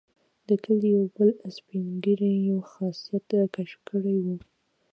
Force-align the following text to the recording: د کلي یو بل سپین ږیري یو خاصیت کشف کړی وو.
د 0.47 0.49
کلي 0.63 0.87
یو 0.97 1.05
بل 1.15 1.29
سپین 1.57 1.85
ږیري 2.03 2.33
یو 2.49 2.59
خاصیت 2.71 3.27
کشف 3.55 3.79
کړی 3.89 4.15
وو. 4.25 4.35